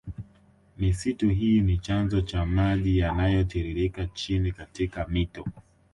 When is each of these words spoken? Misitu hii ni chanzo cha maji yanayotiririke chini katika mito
Misitu 0.77 1.29
hii 1.29 1.61
ni 1.61 1.77
chanzo 1.77 2.21
cha 2.21 2.45
maji 2.45 2.97
yanayotiririke 2.99 4.09
chini 4.13 4.51
katika 4.51 5.07
mito 5.07 5.45